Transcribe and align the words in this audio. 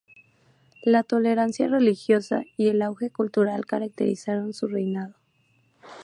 La 0.81 1.03
tolerancia 1.03 1.67
religiosa 1.67 2.41
y 2.57 2.69
el 2.69 2.81
auge 2.81 3.11
cultural 3.11 3.67
caracterizaron 3.67 4.51
su 4.51 4.65
reinado. 4.67 5.13